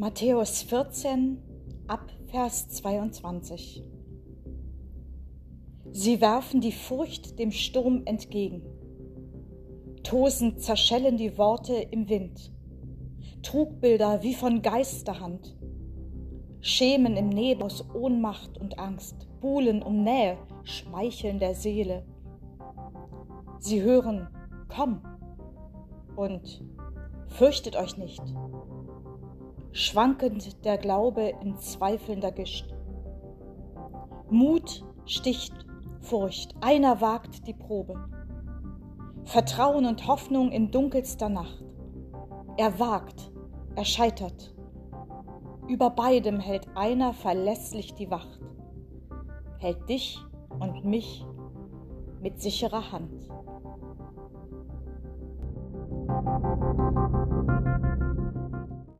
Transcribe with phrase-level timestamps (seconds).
[0.00, 1.42] Matthäus 14
[1.88, 3.82] ab Vers 22
[5.90, 8.62] Sie werfen die Furcht dem Sturm entgegen.
[10.04, 12.52] Tosend zerschellen die Worte im Wind.
[13.42, 15.56] Trugbilder wie von Geisterhand.
[16.60, 22.06] Schemen im Nebel aus Ohnmacht und Angst, buhlen um Nähe, schmeicheln der Seele.
[23.58, 24.28] Sie hören,
[24.68, 25.02] komm
[26.14, 26.64] und
[27.26, 28.22] fürchtet euch nicht
[29.78, 32.74] schwankend der Glaube in zweifelnder Gischt.
[34.28, 35.54] Mut sticht
[36.00, 37.94] Furcht, einer wagt die Probe.
[39.24, 41.64] Vertrauen und Hoffnung in dunkelster Nacht.
[42.56, 43.30] Er wagt,
[43.76, 44.54] er scheitert.
[45.68, 48.40] Über beidem hält einer verlässlich die Wacht,
[49.58, 50.18] hält dich
[50.58, 51.24] und mich
[52.20, 53.28] mit sicherer Hand.